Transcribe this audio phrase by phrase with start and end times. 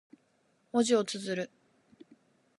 [0.71, 1.51] 文字を綴る。